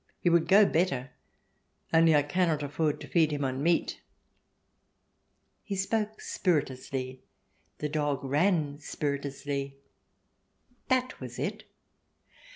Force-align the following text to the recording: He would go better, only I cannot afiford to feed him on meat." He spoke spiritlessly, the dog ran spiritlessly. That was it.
He 0.19 0.31
would 0.31 0.47
go 0.47 0.65
better, 0.65 1.11
only 1.93 2.15
I 2.15 2.23
cannot 2.23 2.61
afiford 2.63 2.99
to 3.01 3.07
feed 3.07 3.29
him 3.31 3.45
on 3.45 3.61
meat." 3.61 4.01
He 5.61 5.75
spoke 5.75 6.19
spiritlessly, 6.21 7.19
the 7.77 7.87
dog 7.89 8.23
ran 8.23 8.79
spiritlessly. 8.79 9.75
That 10.87 11.19
was 11.19 11.37
it. 11.37 11.65